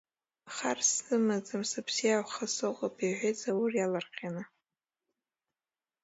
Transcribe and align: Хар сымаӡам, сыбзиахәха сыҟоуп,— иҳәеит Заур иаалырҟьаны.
Хар 0.55 0.79
сымаӡам, 0.91 1.63
сыбзиахәха 1.69 2.45
сыҟоуп,— 2.55 2.95
иҳәеит 3.07 3.35
Заур 3.41 3.71
иаалырҟьаны. 3.75 4.43